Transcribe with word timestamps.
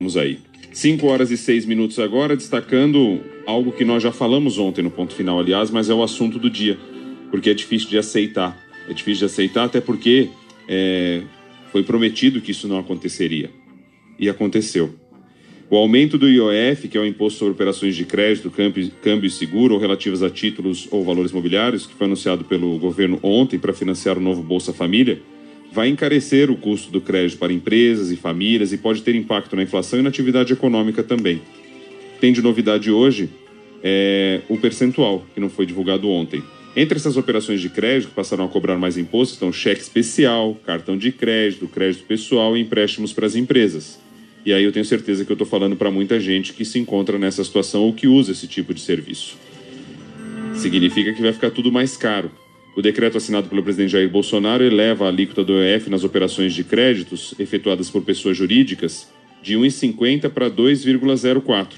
Vamos 0.00 0.16
aí. 0.16 0.38
5 0.72 1.04
horas 1.08 1.32
e 1.32 1.36
6 1.36 1.66
minutos 1.66 1.98
agora, 1.98 2.36
destacando 2.36 3.20
algo 3.44 3.72
que 3.72 3.84
nós 3.84 4.00
já 4.00 4.12
falamos 4.12 4.56
ontem 4.56 4.80
no 4.80 4.92
ponto 4.92 5.12
final, 5.12 5.40
aliás, 5.40 5.72
mas 5.72 5.90
é 5.90 5.92
o 5.92 6.04
assunto 6.04 6.38
do 6.38 6.48
dia, 6.48 6.78
porque 7.32 7.50
é 7.50 7.54
difícil 7.54 7.88
de 7.88 7.98
aceitar. 7.98 8.56
É 8.88 8.92
difícil 8.92 9.26
de 9.26 9.32
aceitar, 9.32 9.64
até 9.64 9.80
porque 9.80 10.30
é, 10.68 11.22
foi 11.72 11.82
prometido 11.82 12.40
que 12.40 12.52
isso 12.52 12.68
não 12.68 12.78
aconteceria. 12.78 13.50
E 14.20 14.28
aconteceu. 14.28 14.94
O 15.68 15.76
aumento 15.76 16.16
do 16.16 16.28
IOF, 16.28 16.86
que 16.86 16.96
é 16.96 17.00
o 17.00 17.04
Imposto 17.04 17.40
sobre 17.40 17.54
Operações 17.54 17.96
de 17.96 18.04
Crédito, 18.04 18.52
Câmbio, 18.52 18.92
câmbio 19.02 19.26
e 19.26 19.30
Seguro, 19.30 19.74
ou 19.74 19.80
relativas 19.80 20.22
a 20.22 20.30
títulos 20.30 20.86
ou 20.92 21.04
valores 21.04 21.32
mobiliários, 21.32 21.86
que 21.86 21.94
foi 21.94 22.06
anunciado 22.06 22.44
pelo 22.44 22.78
governo 22.78 23.18
ontem 23.20 23.58
para 23.58 23.72
financiar 23.72 24.16
o 24.16 24.20
novo 24.20 24.44
Bolsa 24.44 24.72
Família, 24.72 25.20
vai 25.72 25.88
encarecer 25.88 26.50
o 26.50 26.56
custo 26.56 26.90
do 26.90 27.00
crédito 27.00 27.38
para 27.38 27.52
empresas 27.52 28.10
e 28.10 28.16
famílias 28.16 28.72
e 28.72 28.78
pode 28.78 29.02
ter 29.02 29.14
impacto 29.14 29.54
na 29.54 29.62
inflação 29.62 29.98
e 29.98 30.02
na 30.02 30.08
atividade 30.08 30.52
econômica 30.52 31.02
também. 31.02 31.40
Tem 32.20 32.32
de 32.32 32.42
novidade 32.42 32.90
hoje 32.90 33.28
é, 33.82 34.40
o 34.48 34.56
percentual, 34.56 35.24
que 35.34 35.40
não 35.40 35.48
foi 35.48 35.66
divulgado 35.66 36.08
ontem. 36.08 36.42
Entre 36.76 36.96
essas 36.96 37.16
operações 37.16 37.60
de 37.60 37.68
crédito 37.68 38.10
que 38.10 38.14
passaram 38.14 38.44
a 38.44 38.48
cobrar 38.48 38.76
mais 38.76 38.96
impostos 38.96 39.34
estão 39.34 39.52
cheque 39.52 39.80
especial, 39.80 40.54
cartão 40.64 40.96
de 40.96 41.10
crédito, 41.10 41.66
crédito 41.66 42.04
pessoal 42.04 42.56
e 42.56 42.60
empréstimos 42.60 43.12
para 43.12 43.26
as 43.26 43.34
empresas. 43.34 43.98
E 44.44 44.52
aí 44.52 44.62
eu 44.62 44.72
tenho 44.72 44.84
certeza 44.84 45.24
que 45.24 45.32
eu 45.32 45.34
estou 45.34 45.46
falando 45.46 45.76
para 45.76 45.90
muita 45.90 46.20
gente 46.20 46.52
que 46.52 46.64
se 46.64 46.78
encontra 46.78 47.18
nessa 47.18 47.42
situação 47.42 47.82
ou 47.82 47.92
que 47.92 48.06
usa 48.06 48.32
esse 48.32 48.46
tipo 48.46 48.72
de 48.72 48.80
serviço. 48.80 49.36
Significa 50.54 51.12
que 51.12 51.20
vai 51.20 51.32
ficar 51.32 51.50
tudo 51.50 51.70
mais 51.70 51.96
caro. 51.96 52.30
O 52.78 52.80
decreto 52.80 53.16
assinado 53.16 53.48
pelo 53.48 53.60
presidente 53.60 53.90
Jair 53.90 54.08
Bolsonaro 54.08 54.62
eleva 54.62 55.06
a 55.06 55.08
alíquota 55.08 55.42
do 55.42 55.60
EF 55.60 55.90
nas 55.90 56.04
operações 56.04 56.54
de 56.54 56.62
créditos 56.62 57.34
efetuadas 57.36 57.90
por 57.90 58.02
pessoas 58.02 58.36
jurídicas 58.36 59.12
de 59.42 59.56
1,50 59.56 60.30
para 60.30 60.48
2,04 60.48 61.70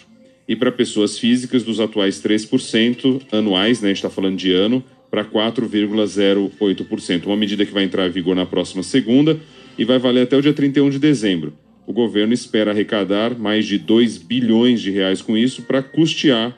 e 0.47 0.55
para 0.55 0.71
pessoas 0.71 1.19
físicas 1.19 1.63
dos 1.63 1.81
atuais 1.81 2.23
3% 2.23 3.23
anuais, 3.33 3.80
né, 3.80 3.87
a 3.87 3.89
gente 3.89 3.97
está 3.97 4.11
falando 4.11 4.37
de 4.37 4.52
ano, 4.52 4.85
para 5.11 5.24
4,08%. 5.24 7.24
Uma 7.24 7.37
medida 7.39 7.65
que 7.65 7.73
vai 7.73 7.85
entrar 7.85 8.07
em 8.07 8.11
vigor 8.11 8.37
na 8.37 8.45
próxima 8.45 8.83
segunda 8.83 9.41
e 9.79 9.87
vai 9.87 9.99
valer 9.99 10.24
até 10.24 10.37
o 10.37 10.43
dia 10.43 10.52
31 10.52 10.91
de 10.91 10.99
dezembro. 10.99 11.55
O 11.87 11.95
governo 11.95 12.35
espera 12.35 12.73
arrecadar 12.73 13.39
mais 13.39 13.65
de 13.65 13.79
2 13.79 14.19
bilhões 14.19 14.83
de 14.83 14.91
reais 14.91 15.23
com 15.23 15.35
isso 15.35 15.63
para 15.63 15.83
custear 15.83 16.55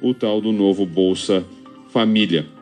o 0.00 0.14
tal 0.14 0.40
do 0.40 0.52
novo 0.52 0.86
Bolsa 0.86 1.44
Família. 1.92 2.59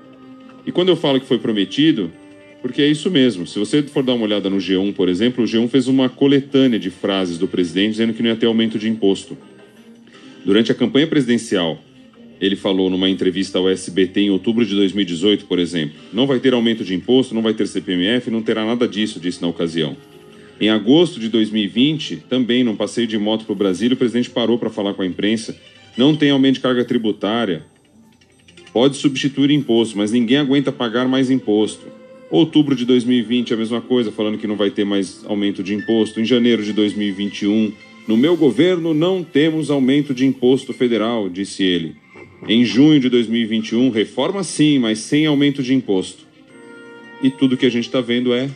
E 0.68 0.70
quando 0.70 0.90
eu 0.90 0.96
falo 0.96 1.18
que 1.18 1.24
foi 1.24 1.38
prometido, 1.38 2.12
porque 2.60 2.82
é 2.82 2.86
isso 2.86 3.10
mesmo. 3.10 3.46
Se 3.46 3.58
você 3.58 3.82
for 3.84 4.02
dar 4.02 4.12
uma 4.12 4.24
olhada 4.24 4.50
no 4.50 4.58
G1, 4.58 4.92
por 4.92 5.08
exemplo, 5.08 5.42
o 5.42 5.46
G1 5.46 5.66
fez 5.66 5.88
uma 5.88 6.10
coletânea 6.10 6.78
de 6.78 6.90
frases 6.90 7.38
do 7.38 7.48
presidente 7.48 7.92
dizendo 7.92 8.12
que 8.12 8.22
não 8.22 8.28
ia 8.28 8.36
ter 8.36 8.44
aumento 8.44 8.78
de 8.78 8.86
imposto. 8.86 9.34
Durante 10.44 10.70
a 10.70 10.74
campanha 10.74 11.06
presidencial, 11.06 11.82
ele 12.38 12.54
falou 12.54 12.90
numa 12.90 13.08
entrevista 13.08 13.56
ao 13.56 13.66
SBT 13.66 14.20
em 14.20 14.30
outubro 14.30 14.62
de 14.62 14.74
2018, 14.74 15.46
por 15.46 15.58
exemplo: 15.58 15.96
não 16.12 16.26
vai 16.26 16.38
ter 16.38 16.52
aumento 16.52 16.84
de 16.84 16.94
imposto, 16.94 17.34
não 17.34 17.40
vai 17.40 17.54
ter 17.54 17.66
CPMF, 17.66 18.30
não 18.30 18.42
terá 18.42 18.62
nada 18.62 18.86
disso, 18.86 19.18
disse 19.18 19.40
na 19.40 19.48
ocasião. 19.48 19.96
Em 20.60 20.68
agosto 20.68 21.18
de 21.18 21.30
2020, 21.30 22.24
também 22.28 22.62
num 22.62 22.76
passeio 22.76 23.06
de 23.06 23.16
moto 23.16 23.46
para 23.46 23.54
o 23.54 23.56
Brasil, 23.56 23.90
o 23.90 23.96
presidente 23.96 24.28
parou 24.28 24.58
para 24.58 24.68
falar 24.68 24.92
com 24.92 25.00
a 25.00 25.06
imprensa: 25.06 25.58
não 25.96 26.14
tem 26.14 26.28
aumento 26.28 26.56
de 26.56 26.60
carga 26.60 26.84
tributária, 26.84 27.64
Pode 28.78 28.96
substituir 28.96 29.50
imposto, 29.50 29.98
mas 29.98 30.12
ninguém 30.12 30.36
aguenta 30.36 30.70
pagar 30.70 31.08
mais 31.08 31.32
imposto. 31.32 31.88
Outubro 32.30 32.76
de 32.76 32.84
2020, 32.84 33.52
a 33.52 33.56
mesma 33.56 33.80
coisa, 33.80 34.12
falando 34.12 34.38
que 34.38 34.46
não 34.46 34.54
vai 34.54 34.70
ter 34.70 34.84
mais 34.84 35.24
aumento 35.26 35.64
de 35.64 35.74
imposto. 35.74 36.20
Em 36.20 36.24
janeiro 36.24 36.62
de 36.62 36.72
2021, 36.72 37.72
no 38.06 38.16
meu 38.16 38.36
governo 38.36 38.94
não 38.94 39.24
temos 39.24 39.68
aumento 39.68 40.14
de 40.14 40.24
imposto 40.24 40.72
federal, 40.72 41.28
disse 41.28 41.64
ele. 41.64 41.96
Em 42.46 42.64
junho 42.64 43.00
de 43.00 43.08
2021, 43.08 43.90
reforma 43.90 44.44
sim, 44.44 44.78
mas 44.78 45.00
sem 45.00 45.26
aumento 45.26 45.60
de 45.60 45.74
imposto. 45.74 46.24
E 47.20 47.32
tudo 47.32 47.56
que 47.56 47.66
a 47.66 47.70
gente 47.70 47.86
está 47.86 48.00
vendo 48.00 48.32
é 48.32 48.48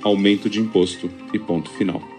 aumento 0.00 0.48
de 0.48 0.60
imposto 0.60 1.10
e 1.34 1.40
ponto 1.40 1.70
final. 1.70 2.15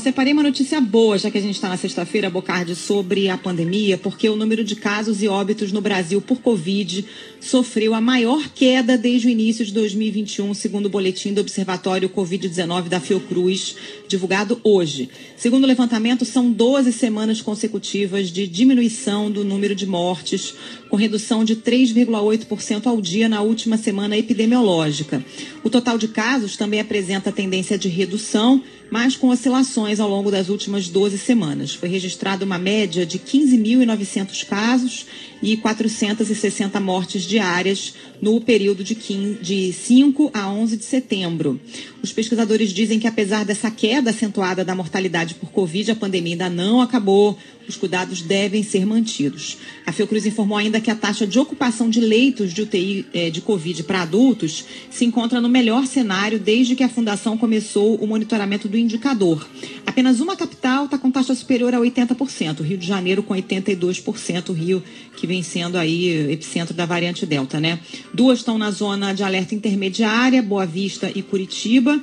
Separei 0.00 0.34
uma 0.34 0.42
notícia 0.42 0.78
boa, 0.78 1.18
já 1.18 1.30
que 1.30 1.38
a 1.38 1.40
gente 1.40 1.54
está 1.54 1.70
na 1.70 1.76
sexta-feira, 1.76 2.28
Bocardi, 2.28 2.76
sobre 2.76 3.30
a 3.30 3.38
pandemia, 3.38 3.96
porque 3.96 4.28
o 4.28 4.36
número 4.36 4.62
de 4.62 4.76
casos 4.76 5.22
e 5.22 5.26
óbitos 5.26 5.72
no 5.72 5.80
Brasil 5.80 6.20
por 6.20 6.40
Covid 6.40 7.04
sofreu 7.40 7.94
a 7.94 8.00
maior 8.00 8.46
queda 8.54 8.98
desde 8.98 9.26
o 9.26 9.30
início 9.30 9.64
de 9.64 9.72
2021, 9.72 10.52
segundo 10.52 10.86
o 10.86 10.90
boletim 10.90 11.32
do 11.32 11.40
Observatório 11.40 12.10
Covid-19 12.10 12.88
da 12.88 13.00
Fiocruz, 13.00 13.74
divulgado 14.06 14.60
hoje. 14.62 15.08
Segundo 15.36 15.64
o 15.64 15.66
levantamento, 15.66 16.24
são 16.24 16.52
12 16.52 16.92
semanas 16.92 17.40
consecutivas 17.40 18.30
de 18.30 18.46
diminuição 18.46 19.30
do 19.30 19.44
número 19.44 19.74
de 19.74 19.86
mortes, 19.86 20.54
com 20.90 20.96
redução 20.96 21.44
de 21.44 21.56
3,8% 21.56 22.86
ao 22.86 23.00
dia 23.00 23.28
na 23.28 23.40
última 23.40 23.76
semana 23.76 24.16
epidemiológica. 24.16 25.24
O 25.64 25.70
total 25.70 25.96
de 25.96 26.08
casos 26.08 26.56
também 26.56 26.80
apresenta 26.80 27.32
tendência 27.32 27.78
de 27.78 27.88
redução 27.88 28.62
mas 28.90 29.16
com 29.16 29.28
oscilações 29.28 30.00
ao 30.00 30.08
longo 30.08 30.30
das 30.30 30.48
últimas 30.48 30.88
12 30.88 31.18
semanas. 31.18 31.74
Foi 31.74 31.88
registrada 31.88 32.44
uma 32.44 32.58
média 32.58 33.04
de 33.04 33.18
15.900 33.18 34.44
casos 34.46 35.06
e 35.42 35.56
460 35.56 36.78
mortes 36.80 37.22
diárias 37.22 37.94
no 38.20 38.40
período 38.40 38.82
de, 38.82 38.94
15, 38.94 39.34
de 39.42 39.72
5 39.72 40.30
a 40.32 40.48
11 40.48 40.76
de 40.76 40.84
setembro. 40.84 41.60
Os 42.06 42.12
pesquisadores 42.12 42.70
dizem 42.70 43.00
que, 43.00 43.08
apesar 43.08 43.44
dessa 43.44 43.68
queda 43.68 44.10
acentuada 44.10 44.64
da 44.64 44.76
mortalidade 44.76 45.34
por 45.34 45.50
Covid, 45.50 45.90
a 45.90 45.96
pandemia 45.96 46.34
ainda 46.34 46.48
não 46.48 46.80
acabou. 46.80 47.36
Os 47.68 47.74
cuidados 47.74 48.22
devem 48.22 48.62
ser 48.62 48.86
mantidos. 48.86 49.58
A 49.84 49.90
Fiocruz 49.90 50.24
informou 50.24 50.56
ainda 50.56 50.80
que 50.80 50.88
a 50.88 50.94
taxa 50.94 51.26
de 51.26 51.36
ocupação 51.36 51.90
de 51.90 52.00
leitos 52.00 52.52
de 52.52 52.62
UTI 52.62 53.06
eh, 53.12 53.28
de 53.28 53.40
Covid 53.40 53.82
para 53.82 54.02
adultos 54.02 54.64
se 54.88 55.04
encontra 55.04 55.40
no 55.40 55.48
melhor 55.48 55.84
cenário 55.84 56.38
desde 56.38 56.76
que 56.76 56.84
a 56.84 56.88
Fundação 56.88 57.36
começou 57.36 57.96
o 57.96 58.06
monitoramento 58.06 58.68
do 58.68 58.78
indicador. 58.78 59.44
Apenas 59.84 60.20
uma 60.20 60.36
capital 60.36 60.84
está 60.84 60.96
com 60.96 61.10
taxa 61.10 61.34
superior 61.34 61.74
a 61.74 61.78
80%, 61.78 62.60
Rio 62.60 62.78
de 62.78 62.86
Janeiro 62.86 63.20
com 63.20 63.34
82%, 63.34 64.54
Rio 64.54 64.80
que 65.16 65.26
vem 65.26 65.42
sendo 65.42 65.76
aí 65.76 66.30
epicentro 66.30 66.72
da 66.72 66.86
variante 66.86 67.26
Delta, 67.26 67.58
né? 67.58 67.80
Duas 68.14 68.38
estão 68.38 68.58
na 68.58 68.70
zona 68.70 69.12
de 69.12 69.24
alerta 69.24 69.54
intermediária, 69.54 70.42
Boa 70.42 70.66
Vista 70.66 71.10
e 71.12 71.22
Curitiba. 71.22 71.95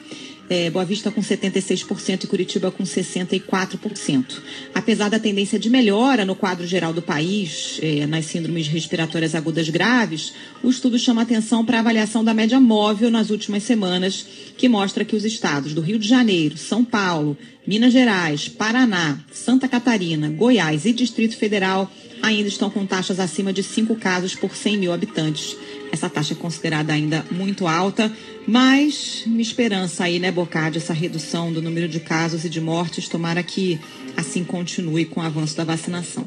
É, 0.49 0.69
Boa 0.69 0.83
Vista 0.83 1.09
com 1.09 1.21
76% 1.21 2.25
e 2.25 2.27
Curitiba 2.27 2.69
com 2.69 2.83
64%. 2.83 4.41
Apesar 4.75 5.09
da 5.09 5.17
tendência 5.17 5.57
de 5.57 5.69
melhora 5.69 6.25
no 6.25 6.35
quadro 6.35 6.67
geral 6.67 6.93
do 6.93 7.01
país, 7.01 7.79
é, 7.81 8.05
nas 8.05 8.25
síndromes 8.25 8.67
respiratórias 8.67 9.35
agudas 9.35 9.69
graves, 9.69 10.33
o 10.61 10.69
estudo 10.69 10.99
chama 10.99 11.21
atenção 11.21 11.65
para 11.65 11.77
a 11.77 11.79
avaliação 11.79 12.23
da 12.23 12.33
média 12.33 12.59
móvel 12.59 13.09
nas 13.09 13.29
últimas 13.29 13.63
semanas, 13.63 14.25
que 14.57 14.67
mostra 14.67 15.05
que 15.05 15.15
os 15.15 15.23
estados 15.23 15.73
do 15.73 15.81
Rio 15.81 15.97
de 15.97 16.07
Janeiro, 16.07 16.57
São 16.57 16.83
Paulo, 16.83 17.37
Minas 17.65 17.93
Gerais, 17.93 18.49
Paraná, 18.49 19.17
Santa 19.31 19.69
Catarina, 19.69 20.29
Goiás 20.29 20.85
e 20.85 20.91
Distrito 20.91 21.37
Federal 21.37 21.89
ainda 22.21 22.47
estão 22.47 22.69
com 22.69 22.85
taxas 22.85 23.19
acima 23.19 23.51
de 23.51 23.63
5 23.63 23.95
casos 23.95 24.35
por 24.35 24.55
100 24.55 24.77
mil 24.77 24.93
habitantes. 24.93 25.57
Essa 25.93 26.09
taxa 26.09 26.33
é 26.33 26.35
considerada 26.35 26.91
ainda 26.91 27.23
muito 27.29 27.67
alta, 27.67 28.11
mas 28.47 29.23
uma 29.27 29.39
esperança 29.39 30.05
aí, 30.05 30.17
né, 30.17 30.31
Bocardi, 30.31 30.79
essa 30.79 30.91
redução 30.91 31.53
do 31.53 31.61
número 31.61 31.87
de 31.87 31.99
casos 31.99 32.43
e 32.43 32.49
de 32.49 32.59
mortes, 32.59 33.07
tomara 33.07 33.43
que 33.43 33.79
assim 34.17 34.43
continue 34.43 35.05
com 35.05 35.19
o 35.19 35.23
avanço 35.23 35.55
da 35.55 35.63
vacinação. 35.63 36.25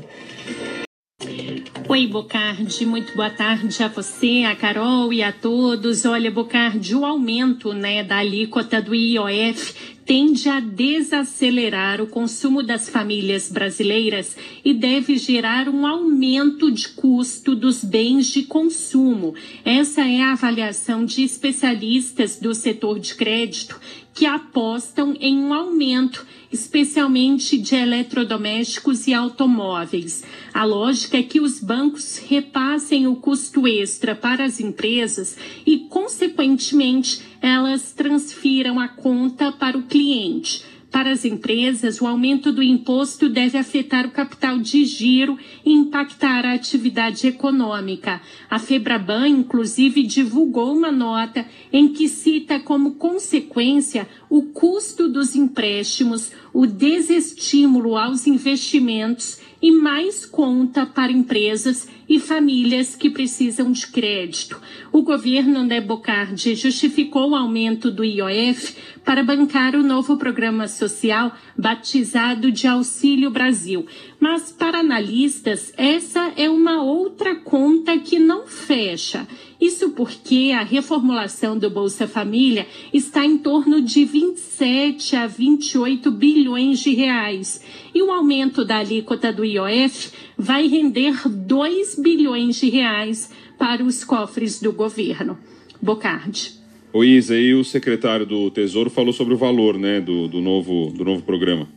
Oi, 1.88 2.06
Bocardi, 2.06 2.86
muito 2.86 3.16
boa 3.16 3.28
tarde 3.30 3.82
a 3.82 3.88
você, 3.88 4.44
a 4.46 4.54
Carol 4.54 5.12
e 5.12 5.20
a 5.20 5.32
todos. 5.32 6.04
Olha, 6.04 6.30
Bocardi, 6.30 6.94
o 6.94 7.04
aumento 7.04 7.72
né, 7.72 8.04
da 8.04 8.18
alíquota 8.18 8.80
do 8.80 8.94
IOF 8.94 9.95
tende 10.06 10.48
a 10.48 10.60
desacelerar 10.60 12.00
o 12.00 12.06
consumo 12.06 12.62
das 12.62 12.88
famílias 12.88 13.50
brasileiras 13.50 14.36
e 14.64 14.72
deve 14.72 15.18
gerar 15.18 15.68
um 15.68 15.84
aumento 15.84 16.70
de 16.70 16.88
custo 16.90 17.56
dos 17.56 17.82
bens 17.82 18.28
de 18.28 18.44
consumo. 18.44 19.34
Essa 19.64 20.02
é 20.02 20.22
a 20.22 20.32
avaliação 20.32 21.04
de 21.04 21.24
especialistas 21.24 22.38
do 22.38 22.54
setor 22.54 23.00
de 23.00 23.16
crédito 23.16 23.80
que 24.14 24.24
apostam 24.24 25.14
em 25.20 25.36
um 25.36 25.52
aumento, 25.52 26.26
especialmente 26.50 27.58
de 27.58 27.74
eletrodomésticos 27.74 29.06
e 29.06 29.12
automóveis. 29.12 30.24
A 30.54 30.64
lógica 30.64 31.18
é 31.18 31.22
que 31.22 31.38
os 31.38 31.60
bancos 31.60 32.16
repassem 32.26 33.06
o 33.06 33.16
custo 33.16 33.68
extra 33.68 34.14
para 34.14 34.44
as 34.44 34.58
empresas 34.58 35.36
e, 35.66 35.80
consequentemente, 35.80 37.20
elas 37.40 37.92
transfiram 37.92 38.78
a 38.78 38.88
conta 38.88 39.52
para 39.52 39.76
o 39.76 39.82
cliente. 39.82 40.64
Para 40.90 41.10
as 41.10 41.26
empresas, 41.26 42.00
o 42.00 42.06
aumento 42.06 42.50
do 42.50 42.62
imposto 42.62 43.28
deve 43.28 43.58
afetar 43.58 44.06
o 44.06 44.10
capital 44.10 44.58
de 44.58 44.84
giro 44.86 45.36
e 45.64 45.70
impactar 45.70 46.46
a 46.46 46.54
atividade 46.54 47.26
econômica. 47.26 48.20
A 48.48 48.58
Febraban, 48.58 49.28
inclusive, 49.28 50.02
divulgou 50.04 50.74
uma 50.74 50.90
nota 50.90 51.46
em 51.70 51.88
que 51.88 52.08
cita 52.08 52.58
como 52.60 52.94
consequência 52.94 54.08
o 54.30 54.44
custo 54.44 55.06
dos 55.06 55.34
empréstimos, 55.36 56.32
o 56.50 56.66
desestímulo 56.66 57.96
aos 57.96 58.26
investimentos 58.26 59.38
e 59.60 59.70
mais 59.70 60.26
conta 60.26 60.84
para 60.84 61.12
empresas 61.12 61.88
e 62.08 62.20
famílias 62.20 62.94
que 62.94 63.10
precisam 63.10 63.72
de 63.72 63.86
crédito. 63.86 64.60
O 64.92 65.02
governo 65.02 65.64
Nebocardi 65.64 66.54
justificou 66.54 67.30
o 67.30 67.36
aumento 67.36 67.90
do 67.90 68.04
IOF 68.04 68.76
para 69.06 69.22
bancar 69.22 69.76
o 69.76 69.84
novo 69.84 70.16
programa 70.16 70.66
social 70.66 71.32
batizado 71.56 72.50
de 72.50 72.66
Auxílio 72.66 73.30
Brasil. 73.30 73.86
Mas 74.18 74.50
para 74.50 74.80
analistas, 74.80 75.72
essa 75.76 76.32
é 76.36 76.50
uma 76.50 76.82
outra 76.82 77.36
conta 77.36 77.96
que 77.98 78.18
não 78.18 78.48
fecha. 78.48 79.24
Isso 79.60 79.90
porque 79.90 80.52
a 80.52 80.64
reformulação 80.64 81.56
do 81.56 81.70
Bolsa 81.70 82.08
Família 82.08 82.66
está 82.92 83.24
em 83.24 83.38
torno 83.38 83.80
de 83.80 84.04
27 84.04 85.14
a 85.14 85.28
28 85.28 86.10
bilhões 86.10 86.80
de 86.80 86.92
reais. 86.92 87.62
E 87.94 88.02
o 88.02 88.10
aumento 88.10 88.64
da 88.64 88.78
alíquota 88.78 89.32
do 89.32 89.44
IOF 89.44 90.10
vai 90.36 90.66
render 90.66 91.28
2 91.28 91.94
bilhões 92.00 92.56
de 92.56 92.68
reais 92.68 93.30
para 93.56 93.84
os 93.84 94.02
cofres 94.02 94.60
do 94.60 94.72
governo. 94.72 95.38
Bocardi. 95.80 96.65
O 96.92 97.04
Isa, 97.04 97.36
e 97.36 97.54
o 97.54 97.64
secretário 97.64 98.24
do 98.24 98.50
Tesouro 98.50 98.88
falou 98.88 99.12
sobre 99.12 99.34
o 99.34 99.36
valor 99.36 99.78
né, 99.78 100.00
do, 100.00 100.28
do, 100.28 100.40
novo, 100.40 100.90
do 100.90 101.04
novo 101.04 101.22
programa. 101.22 101.68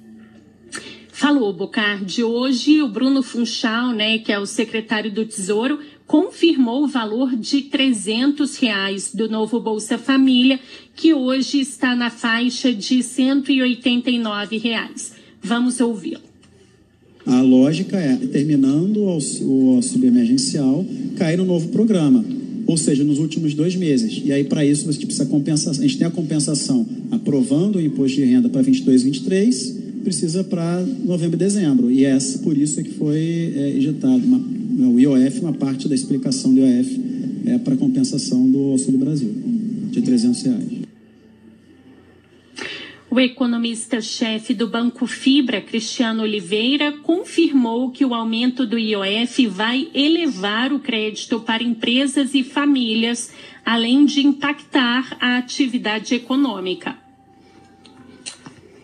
Falou, 1.11 1.51
Bocardi. 1.51 2.23
Hoje, 2.23 2.81
o 2.81 2.87
Bruno 2.87 3.21
Funchal, 3.21 3.91
né, 3.91 4.19
que 4.19 4.31
é 4.31 4.39
o 4.39 4.45
secretário 4.45 5.11
do 5.11 5.25
Tesouro, 5.25 5.79
confirmou 6.07 6.85
o 6.85 6.87
valor 6.87 7.35
de 7.35 7.63
300 7.63 8.55
reais 8.57 9.13
do 9.13 9.27
novo 9.27 9.59
Bolsa 9.59 9.97
Família, 9.97 10.59
que 10.95 11.13
hoje 11.13 11.59
está 11.59 11.95
na 11.95 12.09
faixa 12.09 12.73
de 12.73 13.03
189 13.03 14.57
reais. 14.57 15.13
Vamos 15.41 15.81
ouvi-lo. 15.81 16.21
A 17.25 17.41
lógica 17.41 17.97
é, 17.97 18.15
terminando 18.15 19.03
o 19.03 19.75
auxílio 19.75 20.07
emergencial, 20.07 20.85
cair 21.17 21.37
no 21.37 21.45
novo 21.45 21.67
programa, 21.67 22.23
ou 22.69 22.77
seja, 22.77 23.03
nos 23.03 23.17
últimos 23.17 23.55
dois 23.55 23.75
meses. 23.75 24.21
E 24.23 24.31
aí, 24.31 24.43
para 24.43 24.63
isso, 24.63 24.85
você 24.85 25.03
precisa 25.03 25.25
compensação. 25.25 25.83
A 25.83 25.87
gente 25.87 25.97
tem 25.97 26.05
a 26.05 26.11
compensação 26.11 26.85
aprovando 27.09 27.77
o 27.77 27.81
imposto 27.81 28.17
de 28.17 28.25
renda 28.25 28.47
para 28.47 28.61
22 28.61 29.01
e 29.01 29.05
23, 29.05 29.75
precisa 30.03 30.43
para 30.43 30.85
novembro 31.03 31.35
e 31.35 31.39
dezembro. 31.39 31.89
E 31.89 32.05
é 32.05 32.15
por 32.43 32.55
isso 32.55 32.79
é 32.79 32.83
que 32.83 32.91
foi 32.91 33.53
é, 33.57 33.73
injetado 33.75 34.23
uma, 34.23 34.37
o 34.87 34.99
IOF, 34.99 35.39
uma 35.39 35.53
parte 35.53 35.87
da 35.87 35.95
explicação 35.95 36.53
do 36.53 36.59
IOF 36.59 36.99
é 37.47 37.57
para 37.57 37.75
compensação 37.75 38.47
do 38.47 38.59
Auxílio 38.59 38.99
Brasil, 38.99 39.33
de 39.91 40.03
300 40.03 40.41
reais. 40.43 40.78
O 43.11 43.19
economista-chefe 43.19 44.53
do 44.53 44.67
Banco 44.67 45.07
Fibra, 45.07 45.59
Cristiano 45.59 46.21
Oliveira, 46.21 46.91
confirmou 46.91 47.89
que 47.89 48.05
o 48.05 48.13
aumento 48.13 48.67
do 48.67 48.77
IOF 48.77 49.47
vai 49.47 49.89
elevar 49.95 50.71
o 50.71 50.79
crédito 50.79 51.39
para 51.39 51.63
empresas 51.63 52.35
e 52.35 52.43
famílias, 52.43 53.31
além 53.65 54.05
de 54.05 54.21
impactar 54.21 55.17
a 55.19 55.39
atividade 55.39 56.13
econômica. 56.13 56.99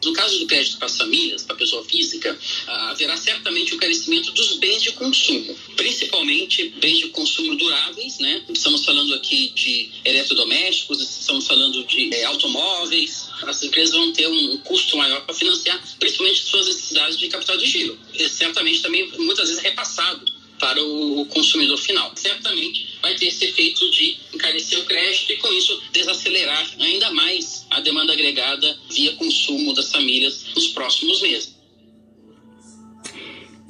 No 0.04 0.14
caso 0.14 0.40
do 0.40 0.48
crédito 0.48 0.78
para 0.78 0.88
as 0.88 0.98
famílias, 0.98 1.44
para 1.44 1.56
a 1.56 1.60
pessoa 1.60 1.84
física, 1.84 2.38
ah, 2.68 2.92
haverá 2.92 3.18
certamente 3.18 3.76
o 3.76 3.78
crescimento 3.78 4.32
dos 4.32 4.58
bens 4.58 4.82
de 4.82 4.92
consumo, 4.94 5.56
principalmente 5.76 6.70
bens 6.80 7.00
de 7.00 7.08
consumo 7.10 7.56
duráveis, 7.56 8.20
né? 8.20 8.44
Estamos 8.50 8.86
falando 8.86 9.14
aqui 9.14 9.52
de 9.56 9.90
eletrodomésticos, 10.04 11.02
estamos 11.02 11.46
falando 11.46 11.84
de 11.86 12.14
é, 12.14 12.26
automóveis. 12.26 13.25
As 13.50 13.64
empresas 13.64 13.96
vão 13.96 14.12
ter 14.12 14.28
um 14.28 14.58
custo 14.58 14.98
maior 14.98 15.22
para 15.26 15.36
financiar, 15.36 15.82
principalmente 16.00 16.44
suas 16.44 16.68
necessidades 16.68 17.18
de 17.18 17.28
capital 17.28 17.58
de 17.58 17.66
giro. 17.66 17.98
E 18.14 18.28
certamente 18.30 18.82
também, 18.82 19.10
muitas 19.18 19.50
vezes, 19.50 19.64
repassado 19.64 20.26
para 20.60 20.82
o 20.84 21.26
consumidor 21.28 21.78
final. 21.78 22.12
Certamente 22.16 22.88
vai 23.02 23.16
ter 23.16 23.28
esse 23.28 23.46
efeito 23.46 23.90
de 23.92 24.18
encarecer 24.34 24.80
o 24.80 24.86
crédito 24.86 25.32
e, 25.32 25.38
com 25.38 25.52
isso, 25.54 25.82
desacelerar 25.92 26.72
ainda 26.80 27.12
mais 27.12 27.66
a 27.70 27.80
demanda 27.80 28.14
agregada 28.14 28.80
via 28.90 29.14
consumo 29.14 29.74
das 29.74 29.92
famílias 29.92 30.46
nos 30.56 30.68
próximos 30.70 31.22
meses. 31.22 31.55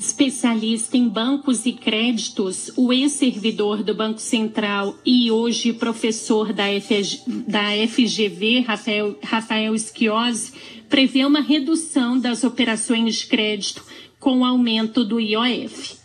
Especialista 0.06 0.96
em 0.96 1.10
bancos 1.10 1.66
e 1.66 1.74
créditos, 1.74 2.72
o 2.78 2.94
ex-servidor 2.94 3.82
do 3.82 3.96
Banco 3.96 4.20
Central 4.20 4.96
e 5.04 5.32
hoje 5.32 5.74
professor 5.74 6.54
da, 6.54 6.66
FG, 6.80 7.24
da 7.48 7.72
FGV, 7.88 8.60
Rafael, 8.60 9.18
Rafael 9.24 9.76
Schiosi, 9.76 10.54
prevê 10.88 11.26
uma 11.26 11.42
redução 11.42 12.20
das 12.20 12.44
operações 12.44 13.16
de 13.16 13.26
crédito 13.26 13.84
com 14.20 14.42
o 14.42 14.46
aumento 14.46 15.04
do 15.04 15.20
IOF. 15.20 15.98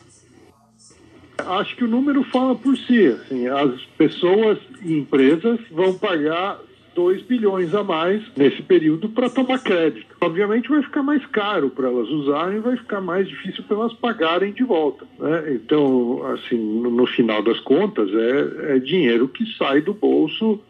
Acho 1.36 1.76
que 1.76 1.84
o 1.84 1.88
número 1.88 2.24
fala 2.24 2.56
por 2.56 2.76
si. 2.78 3.06
Assim, 3.06 3.48
as 3.48 3.82
pessoas 3.98 4.58
e 4.82 4.94
empresas 4.94 5.60
vão 5.70 5.92
pagar 5.92 6.58
2 6.94 7.22
bilhões 7.22 7.74
a 7.74 7.84
mais 7.84 8.22
nesse 8.36 8.62
período 8.62 9.08
para 9.08 9.30
tomar 9.30 9.58
crédito. 9.62 10.14
Obviamente 10.20 10.68
vai 10.68 10.82
ficar 10.82 11.02
mais 11.02 11.24
caro 11.26 11.70
para 11.70 11.88
elas 11.88 12.08
usarem, 12.08 12.60
vai 12.60 12.76
ficar 12.76 13.00
mais 13.00 13.28
difícil 13.28 13.62
para 13.64 13.76
elas 13.76 13.92
pagarem 13.94 14.52
de 14.52 14.64
volta. 14.64 15.06
Né? 15.18 15.54
Então, 15.54 16.24
assim, 16.26 16.56
no, 16.56 16.90
no, 16.90 17.06
final 17.06 17.42
das 17.42 17.60
contas, 17.60 18.10
é, 18.12 18.76
é 18.76 18.78
dinheiro 18.78 19.28
que 19.28 19.44
sai 19.56 19.80
do 19.80 19.94
bolso 19.94 20.60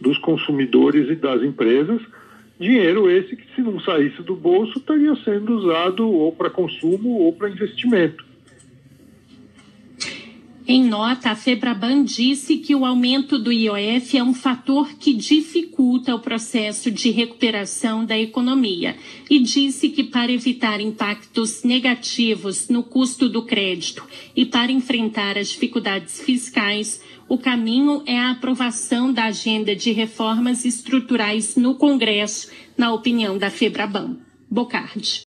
dos 0.00 0.18
consumidores 0.18 1.10
e 1.10 1.14
das 1.14 1.42
empresas. 1.42 2.00
Dinheiro 2.58 3.10
esse 3.10 3.36
que, 3.36 3.54
se 3.54 3.62
não 3.62 3.80
saísse 3.80 4.22
do 4.22 4.36
bolso, 4.36 4.78
estaria 4.78 5.14
sendo 5.16 5.56
usado 5.56 6.08
ou 6.08 6.30
para 6.30 6.50
consumo 6.50 7.20
ou 7.20 7.32
para 7.32 7.48
investimento. 7.48 8.29
Em 10.72 10.84
nota, 10.84 11.32
a 11.32 11.34
Febraban 11.34 12.04
disse 12.04 12.58
que 12.58 12.76
o 12.76 12.84
aumento 12.84 13.40
do 13.40 13.50
IOF 13.50 14.16
é 14.16 14.22
um 14.22 14.32
fator 14.32 14.88
que 15.00 15.12
dificulta 15.12 16.14
o 16.14 16.20
processo 16.20 16.92
de 16.92 17.10
recuperação 17.10 18.04
da 18.04 18.16
economia 18.16 18.96
e 19.28 19.40
disse 19.40 19.88
que 19.88 20.04
para 20.04 20.30
evitar 20.30 20.80
impactos 20.80 21.64
negativos 21.64 22.68
no 22.68 22.84
custo 22.84 23.28
do 23.28 23.44
crédito 23.44 24.06
e 24.36 24.46
para 24.46 24.70
enfrentar 24.70 25.36
as 25.36 25.48
dificuldades 25.48 26.20
fiscais, 26.20 27.02
o 27.28 27.36
caminho 27.36 28.04
é 28.06 28.16
a 28.16 28.30
aprovação 28.30 29.12
da 29.12 29.24
agenda 29.24 29.74
de 29.74 29.90
reformas 29.90 30.64
estruturais 30.64 31.56
no 31.56 31.74
Congresso, 31.74 32.48
na 32.78 32.94
opinião 32.94 33.36
da 33.36 33.50
Febraban. 33.50 34.18
Bocardi. 34.48 35.22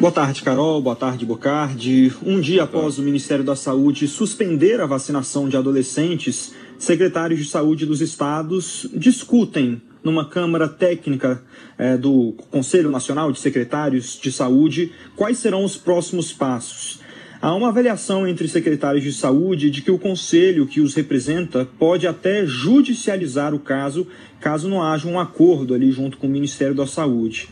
Boa 0.00 0.12
tarde, 0.12 0.42
Carol. 0.42 0.80
Boa 0.80 0.94
tarde, 0.94 1.26
Bocardi. 1.26 2.12
Um 2.24 2.40
dia 2.40 2.62
após 2.62 3.00
o 3.00 3.02
Ministério 3.02 3.44
da 3.44 3.56
Saúde 3.56 4.06
suspender 4.06 4.80
a 4.80 4.86
vacinação 4.86 5.48
de 5.48 5.56
adolescentes, 5.56 6.54
secretários 6.78 7.40
de 7.40 7.46
saúde 7.46 7.84
dos 7.84 8.00
estados 8.00 8.86
discutem 8.94 9.82
numa 10.04 10.24
Câmara 10.24 10.68
Técnica 10.68 11.42
é, 11.76 11.96
do 11.96 12.32
Conselho 12.48 12.92
Nacional 12.92 13.32
de 13.32 13.40
Secretários 13.40 14.16
de 14.22 14.30
Saúde 14.30 14.92
quais 15.16 15.38
serão 15.38 15.64
os 15.64 15.76
próximos 15.76 16.32
passos. 16.32 17.00
Há 17.40 17.54
uma 17.54 17.68
avaliação 17.68 18.26
entre 18.26 18.48
secretários 18.48 19.04
de 19.04 19.12
saúde 19.12 19.70
de 19.70 19.80
que 19.80 19.92
o 19.92 19.98
conselho 19.98 20.66
que 20.66 20.80
os 20.80 20.92
representa 20.94 21.64
pode 21.78 22.04
até 22.04 22.44
judicializar 22.44 23.54
o 23.54 23.60
caso, 23.60 24.08
caso 24.40 24.68
não 24.68 24.82
haja 24.82 25.06
um 25.06 25.20
acordo 25.20 25.72
ali 25.72 25.92
junto 25.92 26.16
com 26.16 26.26
o 26.26 26.30
Ministério 26.30 26.74
da 26.74 26.84
Saúde. 26.84 27.48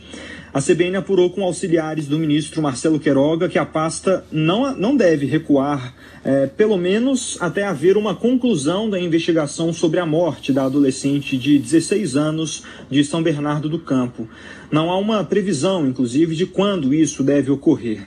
A 0.53 0.61
CBN 0.61 0.97
apurou 0.97 1.29
com 1.29 1.41
auxiliares 1.41 2.05
do 2.05 2.19
ministro 2.19 2.61
Marcelo 2.61 2.99
Queiroga 2.99 3.47
que 3.47 3.57
a 3.57 3.65
pasta 3.65 4.25
não, 4.29 4.75
não 4.75 4.93
deve 4.93 5.25
recuar, 5.25 5.95
é, 6.25 6.47
pelo 6.47 6.77
menos 6.77 7.37
até 7.39 7.63
haver 7.63 7.95
uma 7.95 8.13
conclusão 8.13 8.89
da 8.89 8.99
investigação 8.99 9.71
sobre 9.71 10.01
a 10.01 10.05
morte 10.05 10.51
da 10.51 10.65
adolescente 10.65 11.37
de 11.37 11.57
16 11.59 12.17
anos 12.17 12.63
de 12.89 13.05
São 13.05 13.23
Bernardo 13.23 13.69
do 13.69 13.79
Campo. 13.79 14.27
Não 14.69 14.89
há 14.89 14.97
uma 14.97 15.23
previsão, 15.23 15.87
inclusive, 15.87 16.35
de 16.35 16.45
quando 16.45 16.93
isso 16.93 17.23
deve 17.23 17.49
ocorrer 17.51 18.05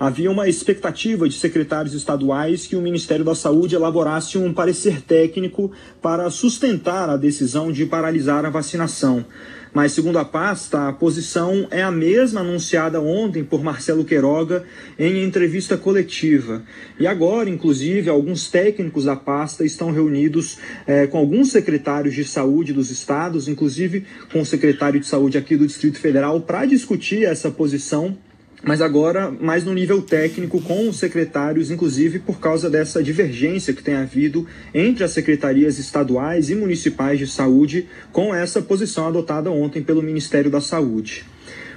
havia 0.00 0.30
uma 0.30 0.48
expectativa 0.48 1.28
de 1.28 1.34
secretários 1.34 1.92
estaduais 1.92 2.66
que 2.66 2.74
o 2.74 2.80
Ministério 2.80 3.22
da 3.22 3.34
Saúde 3.34 3.74
elaborasse 3.74 4.38
um 4.38 4.50
parecer 4.50 5.02
técnico 5.02 5.70
para 6.00 6.30
sustentar 6.30 7.10
a 7.10 7.18
decisão 7.18 7.70
de 7.70 7.84
paralisar 7.84 8.46
a 8.46 8.50
vacinação. 8.50 9.26
Mas, 9.74 9.92
segundo 9.92 10.18
a 10.18 10.24
pasta, 10.24 10.88
a 10.88 10.92
posição 10.92 11.68
é 11.70 11.82
a 11.82 11.92
mesma 11.92 12.40
anunciada 12.40 13.00
ontem 13.00 13.44
por 13.44 13.62
Marcelo 13.62 14.04
Queiroga 14.04 14.64
em 14.98 15.22
entrevista 15.22 15.76
coletiva. 15.76 16.62
E 16.98 17.06
agora, 17.06 17.48
inclusive, 17.48 18.08
alguns 18.10 18.50
técnicos 18.50 19.04
da 19.04 19.14
pasta 19.14 19.64
estão 19.64 19.92
reunidos 19.92 20.58
é, 20.86 21.06
com 21.06 21.18
alguns 21.18 21.52
secretários 21.52 22.14
de 22.14 22.24
saúde 22.24 22.72
dos 22.72 22.90
estados, 22.90 23.46
inclusive 23.46 24.04
com 24.32 24.40
o 24.40 24.46
secretário 24.46 24.98
de 24.98 25.06
saúde 25.06 25.38
aqui 25.38 25.56
do 25.56 25.66
Distrito 25.66 26.00
Federal, 26.00 26.40
para 26.40 26.64
discutir 26.64 27.24
essa 27.24 27.50
posição 27.50 28.16
mas 28.62 28.82
agora 28.82 29.30
mais 29.30 29.64
no 29.64 29.72
nível 29.72 30.02
técnico 30.02 30.60
com 30.60 30.88
os 30.88 30.98
secretários, 30.98 31.70
inclusive 31.70 32.18
por 32.18 32.38
causa 32.38 32.68
dessa 32.68 33.02
divergência 33.02 33.72
que 33.72 33.82
tem 33.82 33.94
havido 33.94 34.46
entre 34.74 35.04
as 35.04 35.12
secretarias 35.12 35.78
estaduais 35.78 36.50
e 36.50 36.54
municipais 36.54 37.18
de 37.18 37.26
saúde 37.26 37.86
com 38.12 38.34
essa 38.34 38.60
posição 38.60 39.08
adotada 39.08 39.50
ontem 39.50 39.82
pelo 39.82 40.02
Ministério 40.02 40.50
da 40.50 40.60
Saúde. 40.60 41.24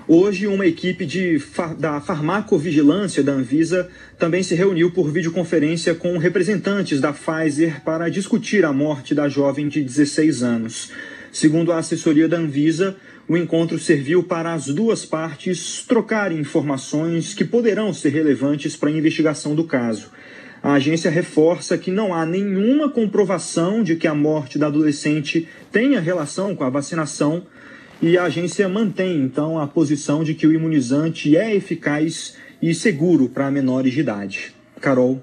Hoje, 0.05 0.47
uma 0.47 0.65
equipe 0.65 1.05
de, 1.05 1.41
da 1.79 2.01
farmacovigilância 2.01 3.23
da 3.23 3.31
Anvisa 3.31 3.89
também 4.19 4.43
se 4.43 4.53
reuniu 4.53 4.91
por 4.91 5.09
videoconferência 5.09 5.95
com 5.95 6.17
representantes 6.17 6.99
da 6.99 7.13
Pfizer 7.13 7.81
para 7.85 8.09
discutir 8.09 8.65
a 8.65 8.73
morte 8.73 9.15
da 9.15 9.29
jovem 9.29 9.69
de 9.69 9.81
16 9.81 10.43
anos. 10.43 10.91
Segundo 11.33 11.71
a 11.71 11.79
assessoria 11.79 12.27
da 12.27 12.37
Anvisa, 12.37 12.95
o 13.27 13.35
encontro 13.35 13.79
serviu 13.79 14.21
para 14.21 14.53
as 14.53 14.67
duas 14.67 15.03
partes 15.03 15.83
trocarem 15.87 16.37
informações 16.37 17.33
que 17.33 17.43
poderão 17.43 17.91
ser 17.91 18.09
relevantes 18.09 18.75
para 18.75 18.89
a 18.89 18.91
investigação 18.91 19.55
do 19.55 19.63
caso. 19.63 20.11
A 20.61 20.73
agência 20.73 21.09
reforça 21.09 21.75
que 21.75 21.89
não 21.89 22.13
há 22.13 22.23
nenhuma 22.23 22.87
comprovação 22.87 23.81
de 23.81 23.95
que 23.95 24.05
a 24.05 24.13
morte 24.13 24.59
da 24.59 24.67
adolescente 24.67 25.47
tenha 25.71 25.99
relação 25.99 26.55
com 26.55 26.65
a 26.65 26.69
vacinação 26.69 27.41
e 27.99 28.15
a 28.15 28.25
agência 28.25 28.69
mantém, 28.69 29.19
então, 29.23 29.57
a 29.57 29.65
posição 29.65 30.23
de 30.23 30.35
que 30.35 30.45
o 30.45 30.53
imunizante 30.53 31.35
é 31.35 31.55
eficaz 31.55 32.35
e 32.61 32.75
seguro 32.75 33.27
para 33.27 33.49
menores 33.49 33.93
de 33.93 34.01
idade. 34.01 34.53
Carol. 34.79 35.19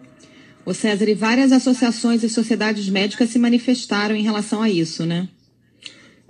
O 0.66 0.74
César, 0.74 1.08
e 1.08 1.14
várias 1.14 1.52
associações 1.52 2.24
e 2.24 2.28
sociedades 2.28 2.88
médicas 2.88 3.30
se 3.30 3.38
manifestaram 3.38 4.16
em 4.16 4.24
relação 4.24 4.60
a 4.60 4.68
isso, 4.68 5.06
né? 5.06 5.28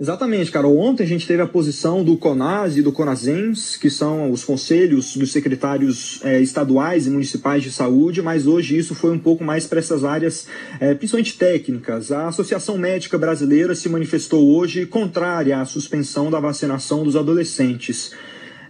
Exatamente, 0.01 0.49
Carol. 0.49 0.79
Ontem 0.79 1.03
a 1.03 1.07
gente 1.07 1.27
teve 1.27 1.43
a 1.43 1.47
posição 1.47 2.03
do 2.03 2.17
CONAS 2.17 2.75
e 2.75 2.81
do 2.81 2.91
CONASENS, 2.91 3.77
que 3.77 3.87
são 3.87 4.31
os 4.31 4.43
conselhos 4.43 5.15
dos 5.15 5.31
secretários 5.31 6.19
é, 6.23 6.41
estaduais 6.41 7.05
e 7.05 7.11
municipais 7.11 7.61
de 7.61 7.71
saúde, 7.71 8.19
mas 8.19 8.47
hoje 8.47 8.75
isso 8.75 8.95
foi 8.95 9.11
um 9.11 9.19
pouco 9.19 9.43
mais 9.43 9.67
para 9.67 9.77
essas 9.77 10.03
áreas, 10.03 10.47
é, 10.79 10.95
principalmente 10.95 11.37
técnicas. 11.37 12.11
A 12.11 12.29
Associação 12.29 12.79
Médica 12.79 13.15
Brasileira 13.15 13.75
se 13.75 13.87
manifestou 13.89 14.57
hoje 14.57 14.87
contrária 14.87 15.61
à 15.61 15.65
suspensão 15.65 16.31
da 16.31 16.39
vacinação 16.39 17.03
dos 17.03 17.15
adolescentes. 17.15 18.11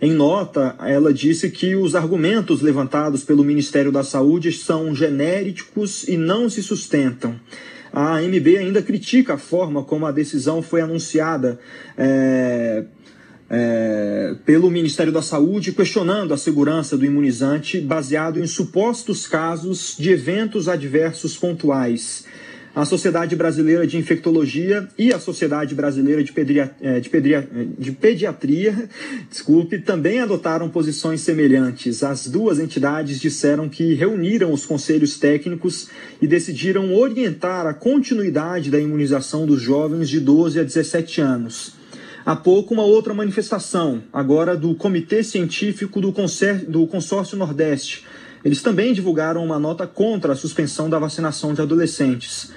Em 0.02 0.12
nota, 0.12 0.76
ela 0.82 1.14
disse 1.14 1.50
que 1.50 1.78
os 1.78 1.96
argumentos 1.96 2.62
levantados 2.62 3.24
pelo 3.24 3.46
Ministério 3.46 3.90
da 3.90 4.04
Saúde 4.04 4.52
são 4.52 4.94
genéricos 4.94 6.06
e 6.10 6.18
não 6.18 6.50
se 6.50 6.62
sustentam. 6.62 7.40
A 7.94 8.18
AMB 8.18 8.58
ainda 8.58 8.82
critica 8.82 9.34
a 9.34 9.38
forma 9.38 9.84
como 9.84 10.06
a 10.06 10.12
decisão 10.12 10.62
foi 10.62 10.82
anunciada. 10.82 11.60
É, 11.98 12.84
é, 13.54 14.36
pelo 14.46 14.72
Ministério 14.72 15.12
da 15.12 15.22
Saúde, 15.22 15.74
questionando 15.74 16.34
a 16.34 16.38
segurança 16.38 16.98
do 16.98 17.04
imunizante 17.04 17.82
baseado 17.82 18.40
em 18.40 18.48
supostos 18.48 19.28
casos 19.28 19.98
de 20.00 20.10
eventos 20.10 20.70
adversos 20.70 21.36
pontuais 21.36 22.26
a 22.74 22.86
Sociedade 22.86 23.36
Brasileira 23.36 23.86
de 23.86 23.98
Infectologia 23.98 24.88
e 24.98 25.14
a 25.14 25.20
Sociedade 25.20 25.76
Brasileira 25.76 26.24
de, 26.24 26.32
Pedria, 26.32 26.72
eh, 26.82 27.02
de, 27.02 27.10
Pedria, 27.10 27.48
eh, 27.54 27.66
de 27.78 27.92
Pediatria 27.92 28.90
desculpe, 29.30 29.80
também 29.80 30.22
adotaram 30.22 30.70
posições 30.70 31.22
semelhantes. 31.22 32.02
As 32.02 32.28
duas 32.28 32.60
entidades 32.60 33.20
disseram 33.20 33.68
que 33.68 33.94
reuniram 33.94 34.54
os 34.54 34.66
conselhos 34.66 35.20
técnicos 35.20 35.90
e 36.22 36.28
decidiram 36.28 36.96
orientar 36.96 37.68
a 37.68 37.74
continuidade 37.74 38.72
da 38.72 38.80
imunização 38.80 39.46
dos 39.46 39.62
jovens 39.62 40.08
de 40.08 40.20
12 40.20 40.60
a 40.60 40.64
17 40.64 41.20
anos. 41.20 41.74
Há 42.26 42.36
pouco, 42.36 42.74
uma 42.74 42.84
outra 42.84 43.14
manifestação, 43.14 44.04
agora 44.14 44.56
do 44.56 44.76
Comitê 44.76 45.24
Científico 45.24 46.00
do, 46.00 46.14
do 46.68 46.88
Consórcio 46.88 47.38
Nordeste. 47.38 48.06
Eles 48.46 48.62
também 48.62 48.94
divulgaram 48.94 49.44
uma 49.44 49.60
nota 49.60 49.86
contra 49.86 50.34
a 50.34 50.36
suspensão 50.36 50.90
da 50.90 50.98
vacinação 50.98 51.54
de 51.54 51.62
adolescentes. 51.62 52.52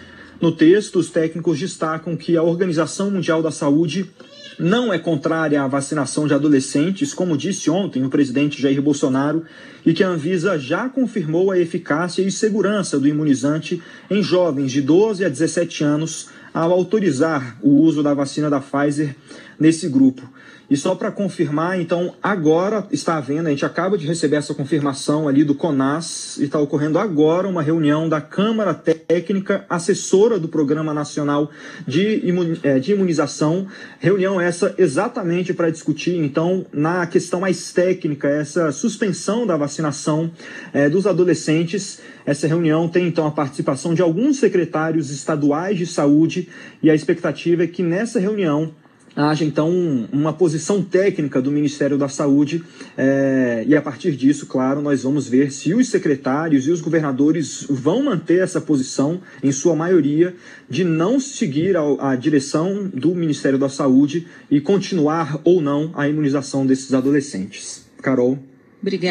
No 0.44 0.52
texto, 0.52 0.98
os 0.98 1.08
técnicos 1.08 1.58
destacam 1.58 2.14
que 2.18 2.36
a 2.36 2.42
Organização 2.42 3.10
Mundial 3.10 3.42
da 3.42 3.50
Saúde 3.50 4.10
não 4.58 4.92
é 4.92 4.98
contrária 4.98 5.62
à 5.62 5.66
vacinação 5.66 6.26
de 6.26 6.34
adolescentes, 6.34 7.14
como 7.14 7.34
disse 7.34 7.70
ontem 7.70 8.04
o 8.04 8.10
presidente 8.10 8.60
Jair 8.60 8.82
Bolsonaro, 8.82 9.42
e 9.86 9.94
que 9.94 10.04
a 10.04 10.08
Anvisa 10.08 10.58
já 10.58 10.86
confirmou 10.86 11.50
a 11.50 11.58
eficácia 11.58 12.20
e 12.20 12.30
segurança 12.30 13.00
do 13.00 13.08
imunizante 13.08 13.82
em 14.10 14.22
jovens 14.22 14.70
de 14.70 14.82
12 14.82 15.24
a 15.24 15.30
17 15.30 15.82
anos 15.82 16.28
ao 16.52 16.72
autorizar 16.72 17.56
o 17.62 17.80
uso 17.80 18.02
da 18.02 18.12
vacina 18.12 18.50
da 18.50 18.60
Pfizer 18.60 19.16
nesse 19.58 19.88
grupo. 19.88 20.22
E 20.70 20.76
só 20.78 20.94
para 20.94 21.10
confirmar, 21.10 21.78
então, 21.78 22.14
agora 22.22 22.86
está 22.90 23.16
havendo, 23.16 23.48
a 23.48 23.50
gente 23.50 23.66
acaba 23.66 23.98
de 23.98 24.06
receber 24.06 24.36
essa 24.36 24.54
confirmação 24.54 25.28
ali 25.28 25.44
do 25.44 25.54
CONAS, 25.54 26.38
e 26.38 26.44
está 26.44 26.58
ocorrendo 26.58 26.98
agora 26.98 27.46
uma 27.46 27.60
reunião 27.60 28.08
da 28.08 28.18
Câmara 28.18 28.72
Técnica 28.72 29.66
Assessora 29.68 30.38
do 30.38 30.48
Programa 30.48 30.94
Nacional 30.94 31.50
de, 31.86 32.22
é, 32.62 32.80
Imunização. 32.90 33.66
Reunião 34.00 34.40
essa 34.40 34.74
exatamente 34.78 35.52
para 35.52 35.68
discutir, 35.68 36.16
então, 36.16 36.64
na 36.72 37.06
questão 37.06 37.40
mais 37.40 37.70
técnica, 37.72 38.26
essa 38.26 38.72
suspensão 38.72 39.46
da 39.46 39.58
vacinação 39.58 40.30
é, 40.72 40.88
dos 40.88 41.06
adolescentes. 41.06 42.00
Essa 42.24 42.46
reunião 42.46 42.88
tem, 42.88 43.06
então, 43.06 43.26
a 43.26 43.30
participação 43.30 43.92
de 43.92 44.00
alguns 44.00 44.38
secretários 44.38 45.10
estaduais 45.10 45.76
de 45.76 45.86
saúde, 45.86 46.48
e 46.82 46.90
a 46.90 46.94
expectativa 46.94 47.64
é 47.64 47.66
que 47.66 47.82
nessa 47.82 48.18
reunião 48.18 48.72
haja 49.16 49.44
então 49.44 49.70
uma 50.12 50.32
posição 50.32 50.82
técnica 50.82 51.40
do 51.40 51.50
Ministério 51.50 51.96
da 51.96 52.08
Saúde 52.08 52.64
é, 52.96 53.64
e 53.66 53.76
a 53.76 53.82
partir 53.82 54.12
disso, 54.16 54.46
claro, 54.46 54.80
nós 54.80 55.02
vamos 55.02 55.28
ver 55.28 55.52
se 55.52 55.74
os 55.74 55.88
secretários 55.88 56.66
e 56.66 56.70
os 56.70 56.80
governadores 56.80 57.66
vão 57.68 58.02
manter 58.02 58.40
essa 58.40 58.60
posição, 58.60 59.20
em 59.42 59.52
sua 59.52 59.76
maioria, 59.76 60.34
de 60.68 60.84
não 60.84 61.20
seguir 61.20 61.76
a, 61.76 62.10
a 62.10 62.16
direção 62.16 62.90
do 62.92 63.14
Ministério 63.14 63.58
da 63.58 63.68
Saúde 63.68 64.26
e 64.50 64.60
continuar 64.60 65.40
ou 65.44 65.60
não 65.60 65.92
a 65.94 66.08
imunização 66.08 66.66
desses 66.66 66.92
adolescentes. 66.92 67.84
Carol. 68.02 68.38
Obrigada. 68.80 69.02